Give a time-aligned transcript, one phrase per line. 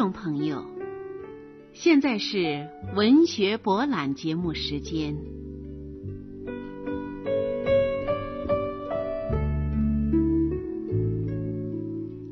[0.00, 0.64] 众朋友，
[1.74, 5.14] 现在是文学博览节目时间。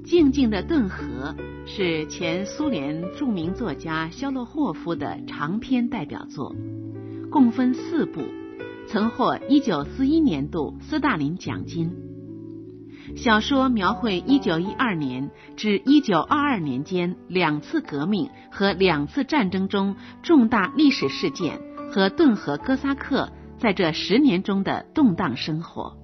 [0.02, 1.36] 静静的顿河
[1.66, 6.56] 是前苏联著名作家肖洛霍夫的长篇代表作，
[7.30, 8.23] 共分四部，
[8.87, 12.07] 曾获一九四一年度斯大林奖金。
[13.18, 25.96] 小说描绘一九一二年至一九二二年间两次革命和两次战争中重大历史事件和顿河哥萨克在这十年中的动荡生活。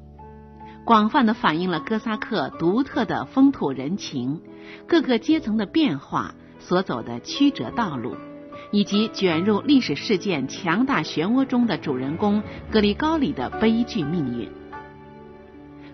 [0.85, 4.43] 广泛的反映了哥萨克独特的风土人情、
[4.89, 8.17] 各个阶层的变化所走的曲折道路，
[8.73, 14.51] 以及卷入历史事件强大漩涡中的主人公格里高里的悲剧命运。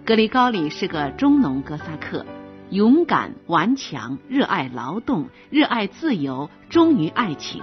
[0.04, 2.26] 格里高里是个中农哥萨克，
[2.70, 7.62] 勇敢顽强，热爱劳动，热爱自由，忠于爱情。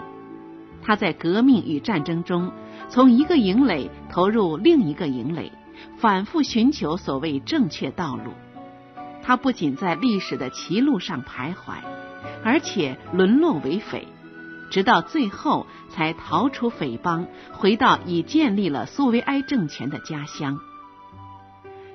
[0.81, 2.51] 他在革命与战争中，
[2.89, 5.51] 从一个营垒投入另一个营垒。
[5.97, 8.31] 反复寻求所谓正确道路，
[9.21, 11.81] 他不仅在历史的歧路上徘徊，
[12.43, 14.07] 而且沦落为匪，
[14.71, 20.57] 直到最后才逃出匪帮，回到已建立了苏维埃政权的家乡。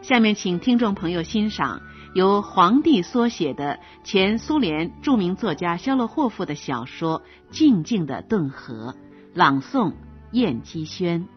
[0.02, 1.80] 下面，请听众朋友欣赏
[2.12, 8.92] 由黄帝所写的前苏联著名作家肖洛霍夫的小说《静静的顿河》，
[9.32, 9.94] 朗诵：
[10.32, 11.28] 燕姬轩。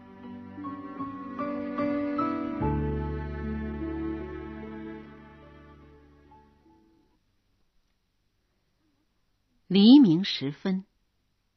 [9.68, 10.84] 黎明时分，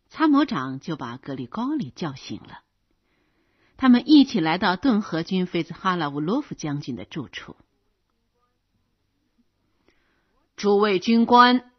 [0.07, 2.68] 参谋长就把格里高里叫醒了。
[3.79, 7.55] 他们一起来到顿河军菲兹哈拉乌洛夫将军的住处。
[10.57, 11.71] 诸位军官，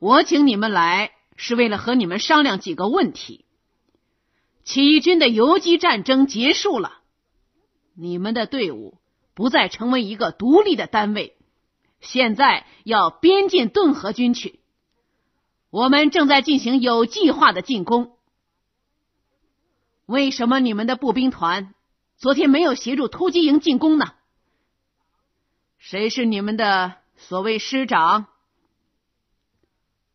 [0.00, 3.44] 我请你们来是为了和你们商量几个问题。
[4.64, 7.02] 起义军的游击战争结束了，
[7.94, 8.98] 你们的队伍
[9.34, 11.36] 不再成为一个独立的单位，
[12.00, 14.58] 现在要编进顿河军去。
[15.70, 18.17] 我们正在进行有计划的进攻。
[20.08, 21.74] 为什么你们的步兵团
[22.16, 24.14] 昨天没有协助突击营进攻呢？
[25.76, 28.26] 谁是你们的所谓师长？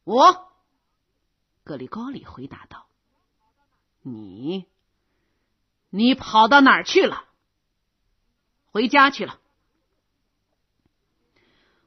[0.04, 0.52] 我，
[1.64, 2.88] 格里高里回答道
[4.02, 4.66] ：“你，
[5.92, 7.26] 你跑到哪儿去了？
[8.66, 9.40] 回家去了。”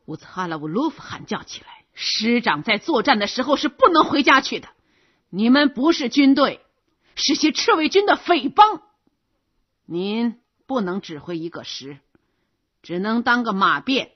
[0.06, 1.84] 乌兹哈拉乌鲁夫喊叫起来。
[1.92, 4.68] 师长在作战的时候是不能回家去的。
[5.28, 6.64] 你们不是军队，
[7.16, 8.82] 是些赤卫军的匪帮。
[9.84, 11.98] 您不能指挥一个师，
[12.82, 14.12] 只能当个马便。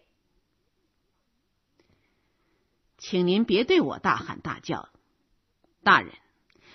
[2.99, 4.91] 请您别对我大喊大叫，
[5.83, 6.15] 大人。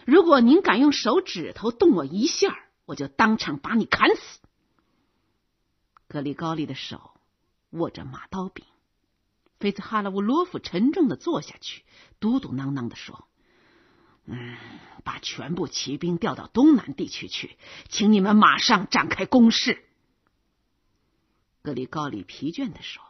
[0.06, 4.40] 如果您敢用手指头动我一下，我就当场把你砍死。
[6.08, 7.12] 格里高利的手
[7.69, 8.66] 握着马刀柄。
[9.59, 11.84] 菲兹哈拉乌洛夫沉重的坐下去，
[12.19, 13.28] 嘟嘟囔囔的说
[14.25, 14.58] ：“嗯，
[15.03, 17.58] 把全部骑兵调到东南地区去，
[17.90, 19.84] 请你们马上展开攻势。”
[21.63, 23.03] 格里高里疲倦的说：“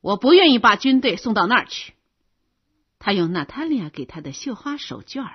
[0.00, 1.94] 我不愿意把军队送到那儿去。”
[2.98, 5.30] 他用娜塔莉亚给他的绣花手绢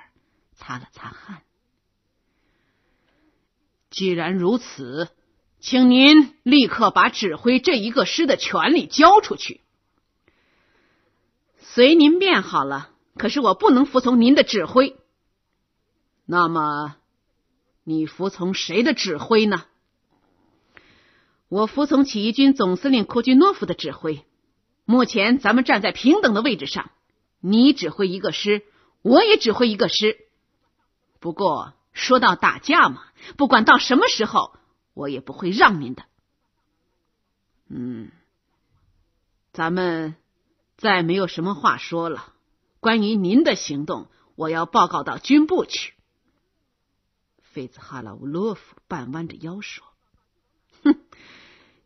[0.54, 1.42] 擦了擦汗。
[3.90, 5.10] 既然如此。
[5.64, 9.60] 请您立刻把指挥这一个师的权利交出去。
[11.60, 12.90] 随您便好了。
[13.16, 14.96] 可是我不能服从您的指挥。
[16.24, 16.96] 那么，
[17.84, 19.64] 你服从谁的指挥呢？
[21.48, 24.24] 我服从起义军总司令库居诺夫的指挥。
[24.84, 26.90] 目前咱们站在平等的位置上，
[27.40, 28.64] 你指挥一个师，
[29.02, 30.16] 我也指挥一个师。
[31.20, 33.02] 不过说到打架嘛，
[33.36, 34.56] 不管到什么时候。
[34.94, 36.04] 我也不会让您的。
[37.70, 38.10] 嗯，
[39.54, 40.16] 咱们
[40.76, 42.31] 再没有什么话说了。
[42.82, 45.94] 关于您的行动，我要报告到军部去。
[47.40, 49.84] 费兹哈拉乌洛夫半弯着腰说
[50.82, 50.96] ：“哼，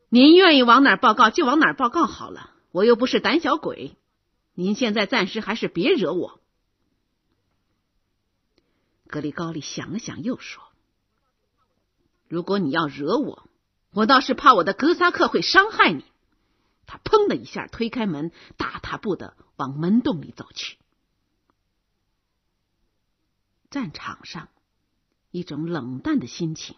[0.09, 2.55] 您愿意往哪儿报告就往哪儿报告好了。
[2.71, 3.99] 我又不是胆小鬼。
[4.55, 6.41] 您现在暂时还是别惹我。”
[9.07, 10.65] 格里高利想了想，又说。
[12.27, 13.47] 如果你要惹我，
[13.93, 16.07] 我倒是怕我的哥萨克会伤害你。
[16.87, 20.79] 他砰的一下推开门，大踏步的往门洞里走去。
[23.71, 24.49] 战场上，
[25.31, 26.77] 一种冷淡的心情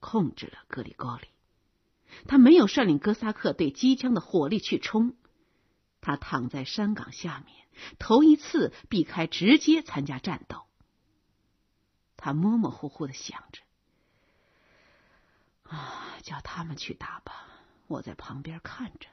[0.00, 1.28] 控制了格里高里。
[2.26, 5.16] 他没有率领哥萨克对机枪的火力去冲，
[6.00, 7.66] 他躺在山岗下面，
[7.98, 10.64] 头一次避开直接参加战斗。
[12.16, 13.62] 他模模糊糊的想着
[15.64, 17.48] ：“啊，叫他们去打吧，
[17.86, 19.08] 我在旁边看着。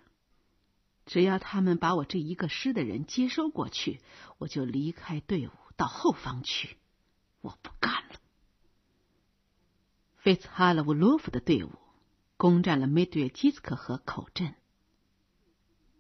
[1.06, 4.02] 只要他们把我这一个师的人接收过去，
[4.38, 6.78] 我就离开队伍到后方去。
[7.42, 8.20] 我不干了。”
[10.18, 11.72] 费茨哈勒乌洛夫的队伍
[12.38, 14.54] 攻占了梅杜耶基斯克河口镇。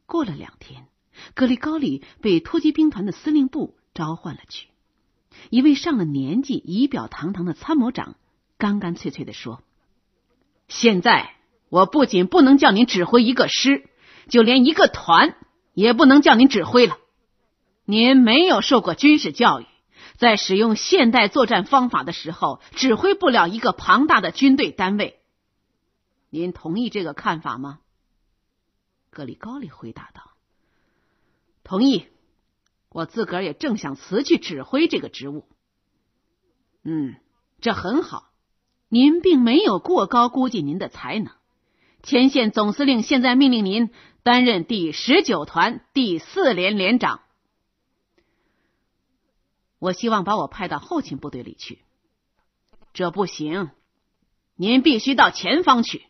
[0.06, 0.88] 过了两天，
[1.36, 4.68] 格里高里被突击兵团的司令部召唤了去。
[5.50, 8.15] 一位上了年纪、仪表堂堂的参谋长
[8.57, 9.63] 干干脆脆的说
[10.68, 11.36] ：“现在
[11.69, 13.88] 我不仅不能叫您指挥一个师，
[14.27, 15.36] 就连一个团
[15.74, 16.97] 也不能叫您指挥了。
[17.86, 19.65] 您没有受过军事教育，
[20.19, 25.21] 在使用现代作战方法的时候，指挥不了一个庞大的军队单位。
[26.30, 27.80] 您同意这个看法吗？”
[29.10, 30.31] 格里高利回答道
[31.63, 32.06] ：“同意，
[32.89, 35.48] 我自个儿也正想辞去指挥这个职务。
[36.83, 37.15] 嗯，
[37.62, 38.30] 这很好。
[38.89, 41.31] 您并没有过高估计您的才能。
[42.04, 43.92] 前线总司令现在命令您
[44.24, 47.22] 担任第十九团第四连连长。
[49.79, 51.79] 我希望把我派到后勤部队里去。
[52.93, 53.71] 这不行，
[54.55, 56.05] 您必须到前方去。”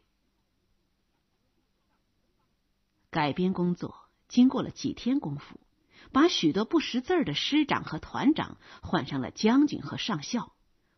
[3.12, 3.96] 改编工作
[4.28, 5.60] 经过了几天功夫，
[6.12, 10.54] 把许多不识字的师长和团长换上了将军和上校，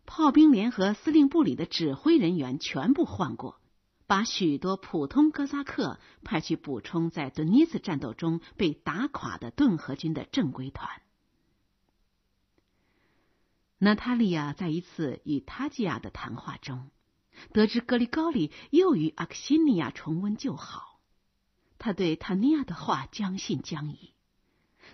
[0.06, 3.62] 炮兵连和司令部里的指挥人员全部换过，
[4.07, 11.01] 把许多普通哥萨克派去补充在顿涅茨战斗中被打垮的顿河军的正规团。
[13.83, 16.92] 娜塔莉亚在一次与塔吉亚的谈话中，
[17.51, 21.00] 得知格里高里又与阿克西尼亚重温旧好。
[21.80, 24.13] 他对塔尼亚的话将信将疑，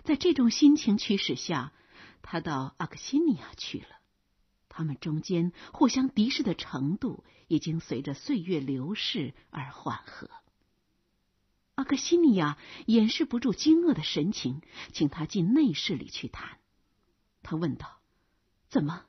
[0.04, 1.74] 在这种心情驱使下，
[2.22, 3.88] 他到阿克西尼亚去了。
[4.70, 10.30] 他们中间互相敌视的程度已经随着岁月流逝而缓和。
[11.74, 12.56] 阿克西尼亚
[12.86, 14.62] 掩饰不住惊愕的神情，
[14.94, 16.58] 请他进内室里去谈。
[17.42, 17.97] 他问道
[18.68, 19.04] ：“怎么，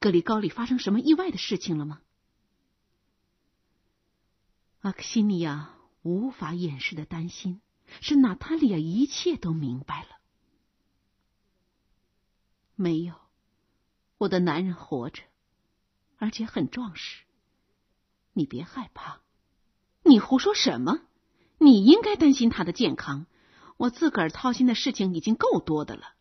[0.00, 2.00] 格里高里发生什么意外的事情了吗？”
[4.82, 5.72] 阿克西尼亚。
[6.02, 7.60] 无法掩饰的担心，
[8.00, 10.08] 是娜塔莉亚一切都明白了。
[12.76, 13.16] 没有，
[14.16, 15.24] 我的男人活着，
[16.16, 17.24] 而且很壮实。
[18.34, 19.20] 你别害怕，
[20.04, 21.00] 你胡说什么？
[21.58, 23.26] 你应该担心他的健康。
[23.76, 26.14] 我自个儿操心的事情已经够多的了。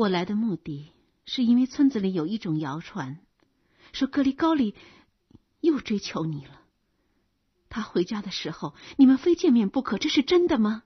[0.00, 0.92] 我来的目的
[1.26, 3.18] 是因为村子里有一种谣传，
[3.92, 4.74] 说格里高里
[5.60, 6.62] 又追求你了。
[7.68, 10.84] 他回家的时候，你们非见面不可，这是真的吗？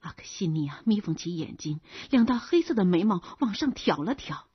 [0.00, 1.80] 阿克西尼亚眯缝起眼睛，
[2.10, 4.48] 两道黑色的眉毛往上挑了挑。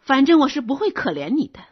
[0.00, 1.64] 反正我是不会可怜你的，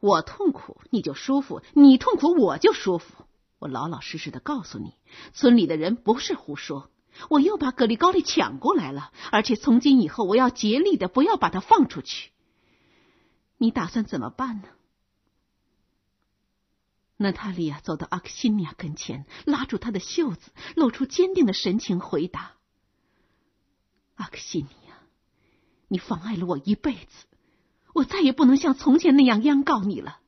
[0.00, 3.26] 我痛苦你就舒服，你痛苦我就舒服。
[3.60, 4.94] 我老老实实的告诉你，
[5.32, 6.90] 村里的人不是胡说。
[7.28, 12.30] 我又把格里高利抢过来了，而且从今以后我要竭力的不要把他放出去。
[13.58, 14.68] 你打算怎么办呢？
[17.18, 22.52] 娜塔莉亚走到阿克西尼亚跟前，拉住他的袖子，露出坚定的神情，回答
[24.16, 24.98] ：“阿克西尼亚，
[25.88, 27.24] 你妨碍了我一辈子，
[27.94, 30.20] 我再也不能像从前那样央告你了。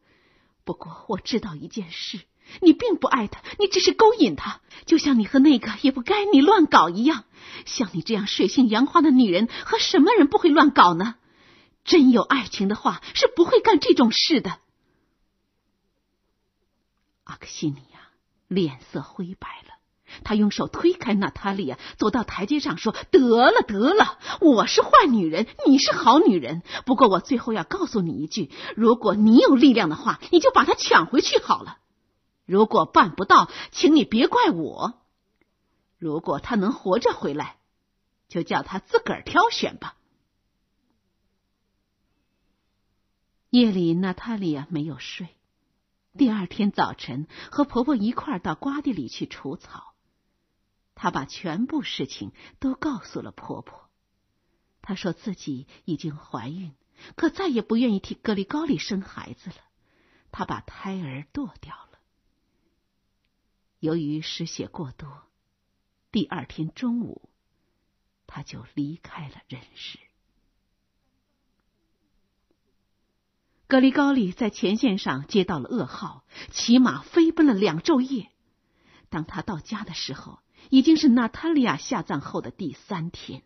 [0.64, 2.20] 不过我知道一件事，
[2.60, 7.24] 你并不爱他，你只是勾引他，就像你和那个也不该你乱搞一样。
[7.66, 11.16] 像你这样水性杨花的女人，和什么人不会乱搞呢？
[11.84, 14.58] 真有爱情的话，是不会干这种事的。”
[17.24, 18.00] 阿克西尼亚
[18.46, 19.74] 脸色灰白了，
[20.24, 26.62] 他用手推开娜塔莉亚，走到台阶上说：“得了，得了，我是坏女人，你是好女人。
[26.86, 31.78] 不过我最后要告诉你一句：如果你有力量的话，你就把他抢回去好了；
[32.48, 35.02] 如果办不到，请你别怪我。
[35.98, 37.58] 如果他能活着回来，
[38.26, 39.98] 就叫他自个儿挑选吧。”
[43.50, 45.28] 夜里，娜塔莉亚没有睡。
[46.16, 49.92] 第二天早晨，和婆婆一块到瓜地里去除草。
[50.94, 53.90] 她把全部事情都告诉了婆婆。
[54.80, 56.72] 她说自己已经怀孕，
[57.14, 59.56] 可再也不愿意替格里高里生孩子了。
[60.32, 61.87] 她把胎儿剁掉了。
[63.80, 65.22] 由于失血过多，
[66.10, 67.28] 第二天中午，
[68.26, 69.98] 他就离开了人世。
[73.66, 78.32] 格里高利在前线上接到了噩耗，骑马飞奔了两昼夜。
[79.10, 83.42] 当他到家的时候，已经是娜塔莉亚下葬后的第三天。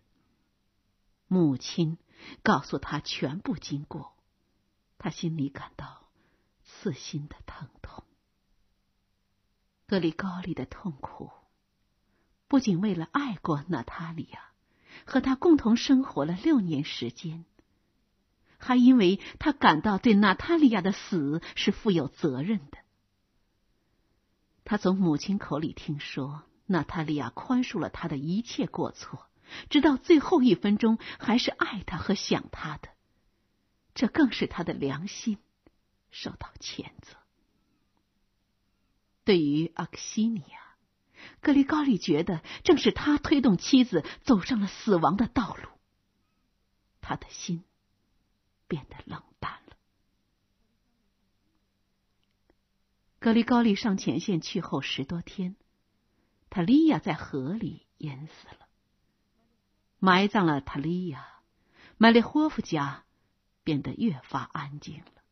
[1.27, 1.99] 母亲
[2.43, 4.15] 告诉他全部经过，
[4.97, 6.09] 他心里感到
[6.63, 8.05] 刺心的疼痛。
[9.93, 11.31] 格里高利的痛苦，
[12.49, 14.41] 不仅为了爱过娜塔莉亚，
[15.05, 17.45] 和他共同生活了六年时间，
[18.57, 22.79] 还因为他感到对娜塔莉亚的死是负有责任的。
[24.65, 29.29] 他从母亲口里听说，娜塔莉亚宽恕了他的一切过错，
[29.69, 32.89] 直到最后一分钟还是爱他和想他的，
[33.95, 35.37] 这更是他的良心
[36.11, 37.19] 受到谴责。
[39.25, 40.77] 对于阿克西尼亚，
[41.41, 45.69] 格里高利觉得正是他推动妻子走上了死亡的道路，
[47.01, 47.63] 他的心
[48.67, 49.77] 变得冷淡了。
[53.21, 55.55] 格里高利上前线去后十多天，
[56.51, 58.67] 塔利亚在河里淹死了。
[60.01, 61.29] 埋葬了塔利亚，
[61.97, 63.05] 麦列霍夫家
[63.63, 65.23] 变得越发安静了。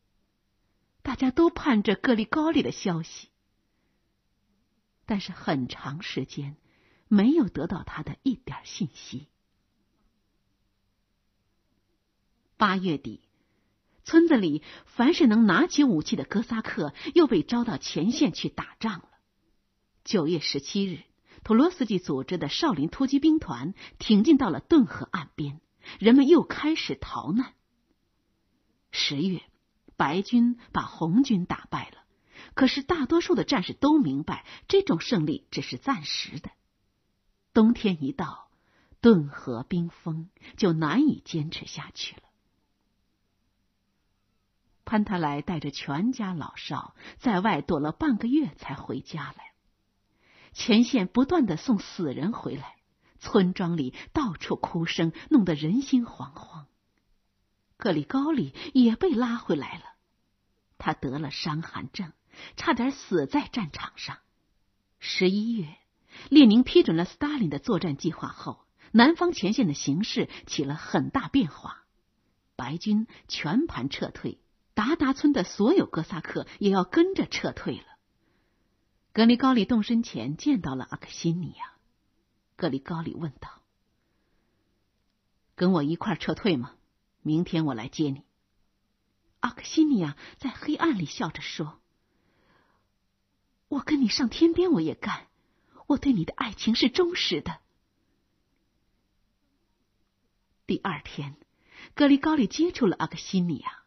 [1.01, 3.30] 大家都盼着格里高利的消息，
[5.11, 6.55] 但是很长时间
[7.09, 9.27] 没有得到他的一点信息。
[12.55, 13.19] 八月底。
[14.05, 19.09] 村子里凡是能拿起武器的哥萨克又被招到前线去打仗了。
[20.05, 21.01] 九月十七日，
[21.43, 25.59] 托罗斯基组织的少林突击兵团挺进到了顿河岸边，
[25.99, 27.53] 人们又开始逃难。
[28.91, 29.43] 十月，
[29.97, 32.00] 白军把红军打败了，
[32.53, 36.51] 可是大多数的战士都明白，这种胜利只是暂时的。
[37.53, 38.49] 冬天一到，
[38.99, 42.23] 顿河冰封，就难以坚持下去了。
[44.83, 49.53] 潘塔莱带着全家老少在外躲了半个月，才回家来。
[50.53, 52.75] 前线不断的送死人回来，
[53.19, 56.65] 村庄里到处哭声，弄得人心惶惶。
[57.77, 59.85] 格里高里也被拉回来了，
[60.77, 62.11] 他得了伤寒症，
[62.55, 64.17] 差点死在战场上。
[64.99, 65.77] 十一月，
[66.29, 71.83] 列宁批准了斯大林的作战计划后，南方前线的形势起了很大变化，
[72.55, 74.39] 白军全盘撤退。
[74.73, 77.85] 达达村的所有哥萨克也要跟着撤退了。
[79.11, 81.73] 格里高里动身前见到了阿克西尼亚，
[82.55, 83.61] 格里高里问道
[85.55, 86.73] ：“跟我一块撤退吗？
[87.21, 88.23] 明天我来接你。”
[89.41, 91.80] 阿克西尼亚在黑暗里笑着说
[93.71, 95.27] ：“我跟你上天边我也干，
[95.87, 97.59] 我对你的爱情是忠实的。”
[100.67, 101.37] 第二天，
[101.95, 103.79] 格里高里接触了阿克西尼亚。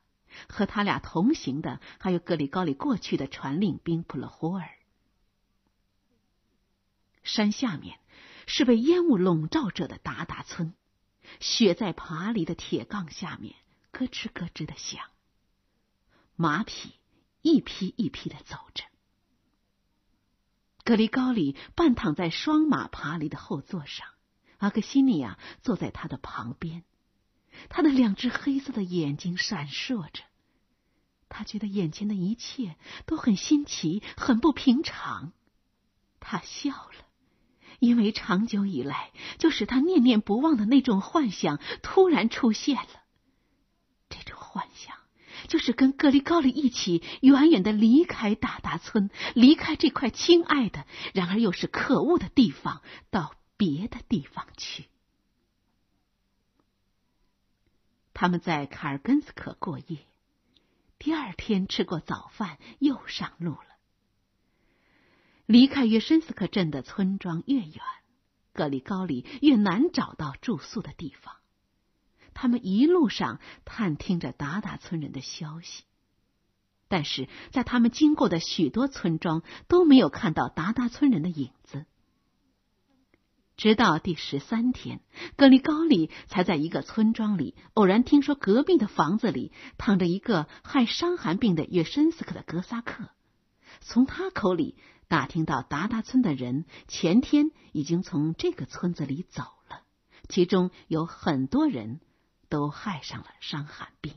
[0.49, 4.69] 和他俩同行的还有格里高里过去的传令兵普勒霍尔。
[7.23, 8.01] 山下面
[8.49, 10.75] 是被烟雾笼罩着的达达村，
[11.39, 13.55] 雪在爬犁的铁杠下面
[13.93, 15.09] 咯吱咯吱的响。
[16.35, 16.95] 马匹
[17.41, 18.85] 一批一批的走着。
[20.85, 24.07] 格里高里半躺在双马爬犁的后座上，
[24.59, 26.85] 阿克西尼亚坐在他的旁边。
[27.71, 30.25] 他的两只黑色的眼睛闪烁着，
[31.29, 32.77] 他觉得眼前的一切
[33.07, 35.33] 都很新奇，很不平常。
[36.21, 37.07] 他笑了，
[37.79, 43.03] 因为长久以来就使他念念不忘的那种幻想突然出现了。
[44.11, 44.94] 这种幻想
[45.49, 54.87] 就是跟格里高里一起远远的离开大达村，离开这块亲爱的，然而又是可恶的地方，到别的地方去。
[58.13, 59.99] 他们在卡尔根斯克过夜，
[60.99, 63.67] 第二天吃过早饭，又上路了。
[65.47, 67.81] 离开约申斯克镇的村庄越远，
[68.53, 71.35] 格里高里越难找到住宿的地方。
[72.35, 75.85] 他们一路上探听着达达村人的消息，
[76.89, 81.87] 但是在他们经过的许多村庄都没有看到达达村人的影子。
[83.57, 85.01] 直到第十三天，
[85.37, 93.11] 格里高里才在一个村庄里偶然听说隔壁的房子里躺着一个害伤寒病的约申斯克的哥萨克。
[93.81, 94.77] 从他口里
[95.07, 99.83] 打听到达达村的人前天已经从这个村子里走了，
[100.29, 102.01] 其中有很多人
[102.55, 104.17] 都害上了伤寒病。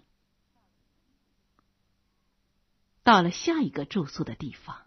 [3.01, 4.85] 到了下一个住宿的地方，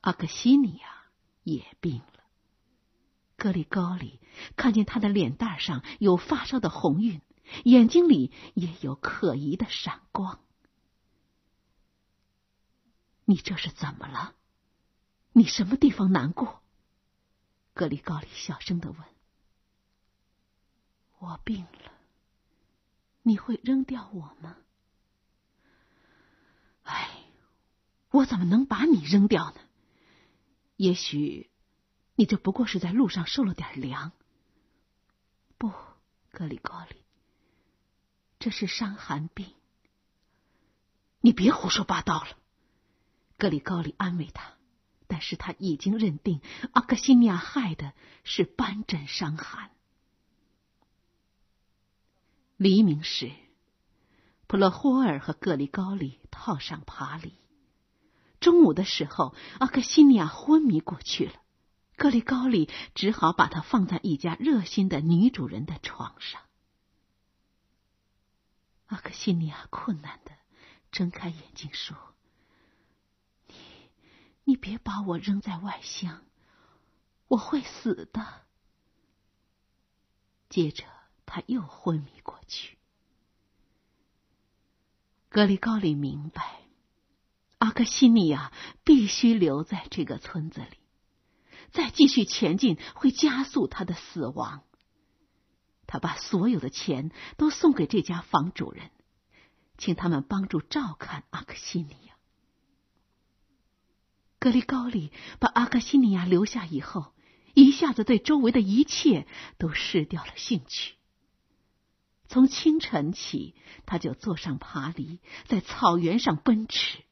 [0.00, 1.04] 阿克西尼亚
[1.44, 2.24] 也病了。
[3.36, 4.18] 格里高里
[4.56, 7.22] 看见他的脸蛋上有发烧的红晕，
[7.62, 10.40] 眼睛里也有可疑的闪光。
[13.24, 14.34] 你这是怎么了？
[15.30, 16.60] 你什么地方难过？
[17.72, 18.98] 格里高里小声的问。
[21.20, 21.93] 我病了，
[23.26, 24.56] 你会扔掉我吗？
[26.82, 27.24] 哎，
[28.10, 29.60] 我怎么能把你扔掉呢？
[30.76, 31.50] 也许
[32.14, 34.12] 你这不过是在路上受了点凉。
[35.56, 35.72] 不，
[36.30, 36.96] 格里高里，
[38.38, 39.46] 这是伤寒病。
[41.20, 42.36] 你别胡说八道了。
[43.38, 44.52] 格里高里安慰他，
[45.06, 49.70] 但是他已经认定阿克西尼亚害的是斑疹伤寒。
[52.56, 53.32] 黎明时，
[54.46, 57.34] 普勒霍尔和格里高里套上爬犁。
[58.38, 61.34] 中午的时候，阿克西尼亚昏迷过去了，
[61.96, 66.42] 格里高里只好把他放在一家热心的女主人的床上。
[68.86, 70.30] 阿克西尼亚困难的
[70.92, 71.96] 睁开眼睛说
[73.48, 73.54] ：“你，
[74.44, 76.22] 你别把我扔在外乡，
[77.26, 78.42] 我会死的。”
[80.48, 80.84] 接着。
[81.26, 82.76] 他又昏迷过去。
[85.28, 86.60] 格里高里明白，
[87.58, 88.52] 阿克西尼亚
[88.84, 90.78] 必须留在这个村子里，
[91.72, 94.62] 再继续前进会加速他的死亡。
[95.86, 98.90] 他把所有的钱都送给这家房主人，
[99.76, 102.14] 请他们帮助照看阿克西尼亚。
[104.38, 107.12] 格里高里把阿克西尼亚留下以后，
[107.54, 109.26] 一下子对周围的一切
[109.58, 110.94] 都失掉了兴趣。
[112.34, 113.54] 从清晨起，
[113.86, 117.04] 他就坐上爬犁，在草原上奔驰。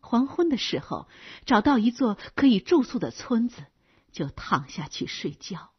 [0.00, 1.06] 黄昏的时候，
[1.46, 3.66] 找到一座可以住宿的村子，
[4.10, 5.70] 就躺下去睡觉。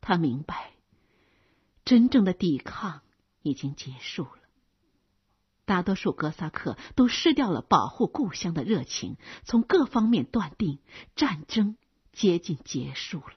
[0.00, 0.72] 他明白，
[1.84, 3.02] 真正的抵抗
[3.42, 4.38] 已经结束了。
[5.66, 10.78] 大多数哥萨克都失掉了保护故乡的热情，从各方面断定，
[11.14, 11.76] 战争
[12.10, 13.34] 接近结束了。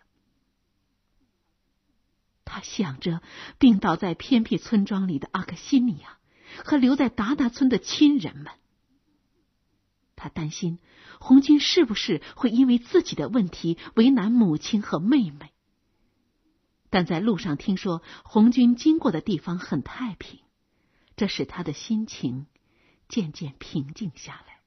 [2.45, 3.21] 他想着
[3.57, 6.19] 病倒在偏僻村庄里的阿克西尼亚
[6.63, 8.53] 和留在达达村的亲人们。
[10.15, 10.79] 他担心
[11.19, 15.51] 红军是不是会因为自己的问题为难母亲和妹妹。
[16.89, 20.39] 但在路上听说红军经过的地方很太平，
[21.17, 22.45] 这使他的心情
[23.09, 24.61] 渐渐平静下来。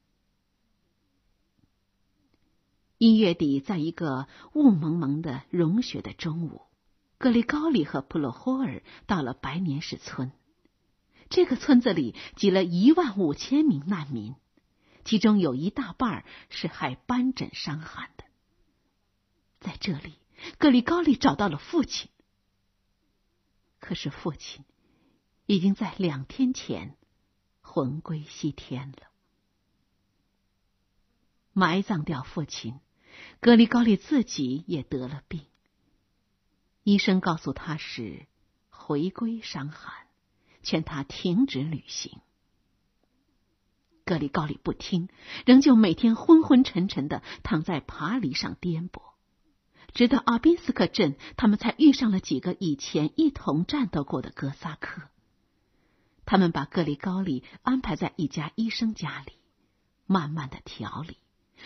[2.99, 6.68] 一月底，在一个雾蒙蒙的融雪的中午。
[7.19, 10.31] 格里高里和普洛霍尔到了白年士村，
[11.29, 14.35] 这个村子里挤了一万五千名难民，
[15.03, 18.23] 其中有一大半是害斑疹伤寒的。
[19.59, 20.13] 在这里，
[20.57, 22.09] 格里高里找到了父亲，
[23.81, 24.63] 可是父亲
[25.45, 26.95] 已经在两天前
[27.59, 29.09] 魂归西天了。
[31.51, 32.79] 埋葬掉父亲，
[33.41, 35.48] 格里高里自己也得了病。
[36.89, 38.25] 医生告诉他是
[38.71, 39.93] 回归伤寒，
[40.63, 42.19] 劝他停止旅行。
[44.05, 45.07] 格里高里不听，
[45.45, 49.03] 仍旧每天昏昏沉沉的躺在爬犁上颠簸，
[49.93, 55.03] 直到阿宾斯克镇，他们才遇上了几个以前一同战斗过的哥萨克。
[56.25, 59.33] 他们把格里高里安排在一家医生家里，
[60.07, 61.19] 慢慢的调理。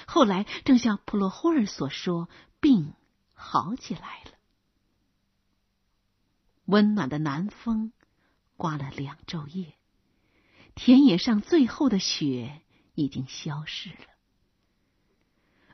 [0.06, 2.28] 后来，正像普洛霍尔所说，
[2.60, 2.92] 病
[3.34, 4.33] 好起来了。
[6.66, 7.92] 温暖的南风
[8.56, 9.74] 刮了两昼夜，
[10.76, 12.62] 田野上最后的雪
[12.96, 13.96] 已经消失了。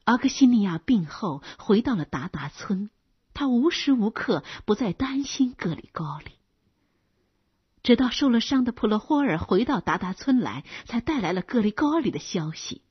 [0.06, 2.90] 阿克西尼亚病后回到了达达村，
[3.34, 6.32] 他无时无刻不在担心格里高里。
[7.84, 12.82] 直到受了伤的普罗霍尔回到达达村来，才带来了格里高里的消息。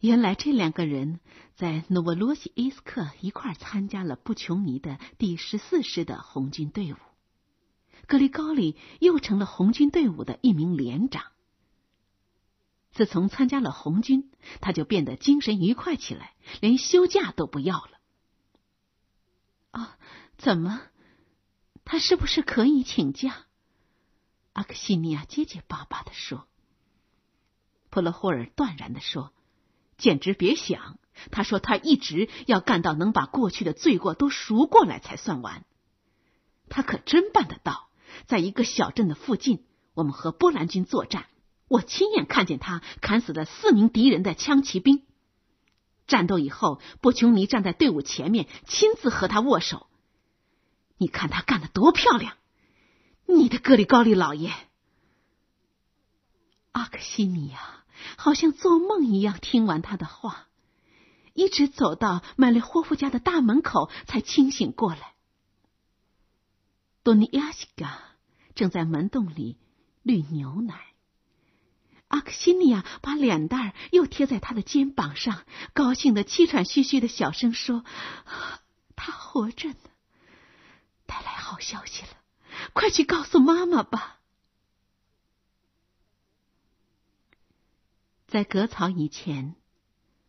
[0.00, 1.20] 原来这两个人
[1.54, 6.96] 在诺沃罗西伊斯克一块参加了布琼尼的第十四师的红军队伍。
[8.06, 11.32] 格里高里又成了红军队伍的一名连长。
[12.92, 17.90] 自从参加了红军，他就变得精神愉快起来，连休假都不要了。
[19.70, 19.98] 啊，
[20.36, 20.82] 怎么？
[21.84, 23.46] 他是不是可以请假？
[24.52, 26.46] 阿克西尼亚结结巴巴的说。
[27.88, 29.32] 普勒霍尔断然的说
[29.96, 30.98] ：“简直别想！
[31.30, 35.64] 他说他一直要干到能把过去的罪过都赎过来才算完。
[36.68, 37.88] 他可真办得到。”
[38.26, 41.26] 在一个小镇的附近，我们和波兰军作战，
[41.68, 45.04] 我亲眼看见他砍死了四名敌人的枪骑兵。
[46.06, 49.86] 战斗以后，波琼尼站在队伍前面，亲自和他握手。
[50.98, 52.34] 你看他干的多漂亮！
[53.26, 54.52] 你的格里高利老爷，
[56.72, 57.84] 阿克西米亚
[58.16, 60.48] 好像做梦一样听完他的话，
[61.32, 65.14] 一直走到麦列霍夫家的大门口才清醒过来。
[67.02, 68.00] 多尼亚西嘎
[68.54, 69.58] 正在门洞里
[70.02, 70.86] 滤牛奶。
[72.08, 77.84] 阿克西尼亚把脸蛋又贴在他的肩膀上，高兴的气喘吁吁的小声说
[78.94, 79.76] ：“他活着呢，
[81.06, 82.10] 带来好消息了，
[82.74, 84.20] 快去告诉妈妈吧。”
[88.28, 89.54] 在割草以前，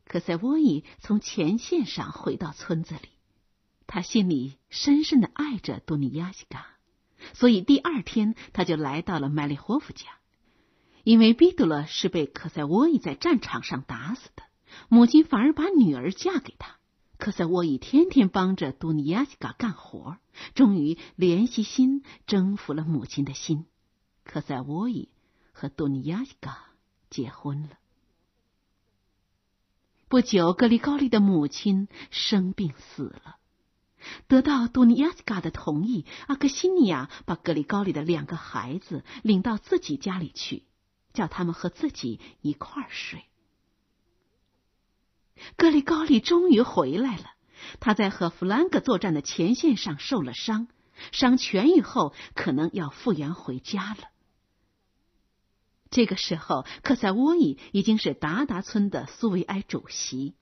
[0.05, 3.09] 可塞沃伊从前线上回到村子里，
[3.87, 6.65] 他心里深深的爱着多尼亚西嘎，
[7.33, 10.05] 所以第二天他就来到了麦利霍夫家。
[11.03, 14.43] 因为毕杜勒是被科塞沃伊在战场上打死的，
[14.87, 16.77] 母亲反而把女儿嫁给他。
[17.17, 20.17] 科塞沃伊天天帮着多尼亚西嘎干活，
[20.55, 23.65] 终于怜惜心征服了母亲的心。
[24.23, 25.09] 科塞沃伊
[25.51, 26.67] 和多尼亚西嘎
[27.09, 27.77] 结婚了。
[30.07, 33.37] 不久，格里高利的母亲生病死了。
[34.27, 40.63] 得到杜尼亚斯卡的同意，阿克西尼亚把格里高里的两个孩子领到自己家里去。
[41.13, 43.25] 叫他们和自己一块儿睡。
[45.55, 47.25] 格里高利终于回来了。
[47.79, 50.67] 他在和弗兰格作战的前线上受了伤，
[51.11, 54.09] 伤痊愈后可能要复员回家了。
[55.91, 60.33] 这个时候，克塞沃伊已经是达达村的苏维埃主席。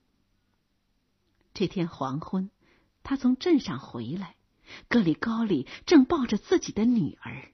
[1.54, 2.50] 这天黄昏，
[3.04, 4.36] 他从镇上回来，
[4.88, 7.52] 格里高利正抱着自己的女儿。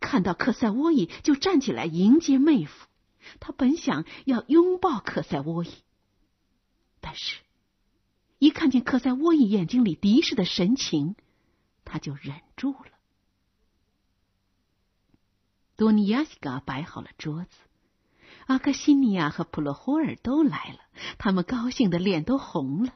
[0.00, 2.86] 看到克塞沃伊，就站起来迎接妹夫。
[3.40, 5.70] 他本想要拥抱克塞沃伊，
[7.00, 7.40] 但是，
[8.38, 11.16] 一看见克塞沃伊眼睛里敌视的神情，
[11.84, 12.90] 他就忍住了。
[15.76, 17.58] 多尼亚西嘎摆好了桌子，
[18.46, 20.78] 阿克西尼亚和普罗霍尔都来了，
[21.18, 22.94] 他们高兴的脸都红了。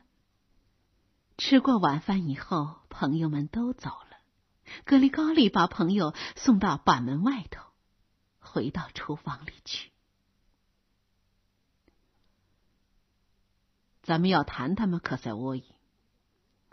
[1.41, 4.19] 吃过晚饭以后，朋友们都走了。
[4.85, 7.65] 格里高利把朋友送到板门外头，
[8.39, 9.91] 回到厨房里去。
[14.03, 15.65] 咱们要谈谈吗，克塞沃伊？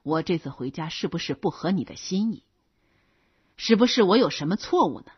[0.03, 2.43] 我这次回家是不是不合你的心意？
[3.55, 5.13] 是不是我有什么错误呢？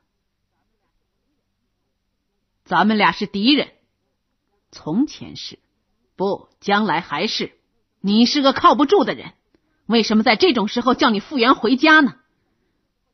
[2.66, 3.74] 咱们俩是敌人，
[4.70, 5.58] 从前是，
[6.16, 7.58] 不，将来还是。
[8.00, 9.34] 你是个靠不住的人，
[9.90, 12.14] 为什么在这种时候叫你复员回家呢？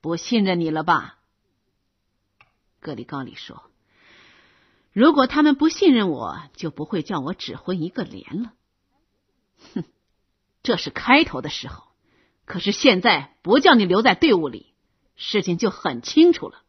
[0.02, 1.18] 不信任你了吧？
[2.82, 3.64] 格里高里说
[4.92, 8.52] ：“如果他们不信任我，就不会叫我指挥一个连了。”
[9.74, 9.86] 哼，
[10.64, 11.86] 这是开头的时候，
[12.44, 14.74] 可是现在不叫你留在队伍里，
[15.16, 16.62] 事情就很清楚了。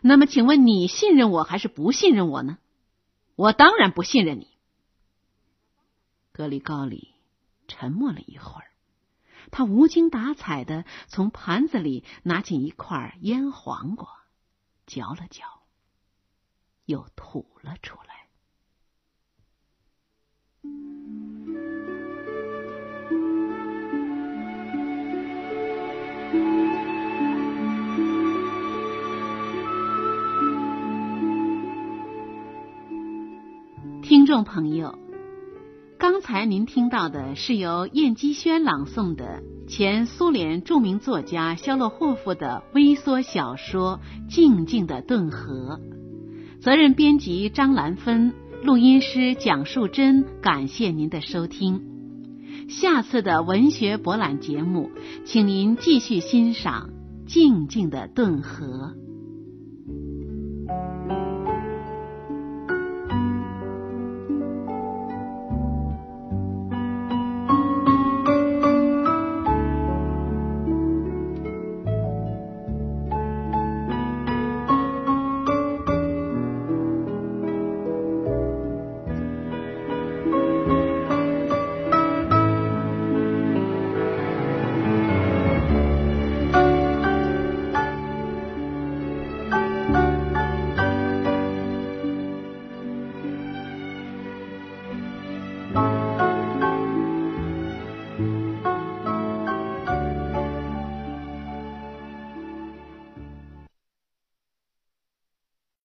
[0.00, 2.56] 那么，请问你信任我还是不信任我呢？
[3.36, 4.48] 我当然不信任你。
[6.32, 7.12] 格里高里
[7.66, 8.64] 沉默了一会儿。
[9.50, 14.08] 他无精打采的从盘子里拿起一块腌黄瓜，
[14.86, 15.44] 嚼了嚼，
[16.84, 18.28] 又吐了出来。
[34.02, 35.07] 听众朋友。
[36.10, 44.00] 刚才您听到的是由燕姬轩朗诵的前苏联著名作家肖洛霍夫的微缩小说
[44.34, 45.78] 《静静的顿河》，
[46.62, 48.32] 责任编辑张兰芬，
[48.64, 50.24] 录音师蒋树珍。
[50.40, 51.82] 感谢您的收听，
[52.70, 54.90] 下次的文学博览节目，
[55.26, 56.88] 请您继续欣赏
[57.30, 58.94] 《静静的顿河》。